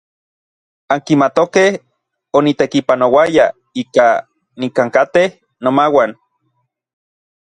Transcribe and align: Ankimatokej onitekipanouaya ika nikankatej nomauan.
Ankimatokej 0.93 1.67
onitekipanouaya 2.39 3.45
ika 3.81 4.05
nikankatej 4.59 5.27
nomauan. 5.63 6.09